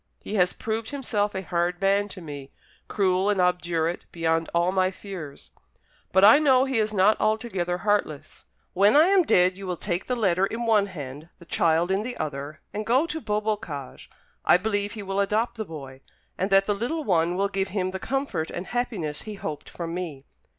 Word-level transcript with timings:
He 0.19 0.33
has 0.33 0.51
proved 0.51 0.89
himself 0.89 1.35
a 1.35 1.43
hard 1.43 1.79
man 1.79 2.09
to 2.09 2.21
me, 2.21 2.49
cruel 2.87 3.29
and 3.29 3.39
obdurate 3.39 4.07
beyond 4.11 4.49
all 4.51 4.71
my 4.71 4.89
fears; 4.89 5.51
but 6.11 6.23
I 6.25 6.39
know 6.39 6.65
he 6.65 6.79
is 6.79 6.91
not 6.91 7.21
altogether 7.21 7.77
heartless. 7.77 8.45
When 8.73 8.95
I 8.95 9.09
am 9.09 9.21
dead, 9.21 9.59
you 9.59 9.67
will 9.67 9.77
take 9.77 10.07
the 10.07 10.15
letter 10.15 10.47
in 10.47 10.65
one 10.65 10.87
hand, 10.87 11.29
the 11.37 11.45
child 11.45 11.91
in 11.91 12.01
the 12.01 12.17
other, 12.17 12.61
and 12.73 12.83
go 12.83 13.05
to 13.05 13.21
Beaubocage. 13.21 14.09
I 14.43 14.57
believe 14.57 14.93
he 14.93 15.03
will 15.03 15.19
adopt 15.19 15.55
the 15.55 15.65
boy, 15.65 16.01
and 16.35 16.49
that 16.49 16.65
the 16.65 16.73
little 16.73 17.03
one 17.03 17.35
will 17.35 17.47
give 17.47 17.67
him 17.67 17.91
the 17.91 17.99
comfort 17.99 18.49
and 18.49 18.65
happiness 18.65 19.21
he 19.21 19.35
hoped 19.35 19.69
from 19.69 19.93
me. 19.93 20.25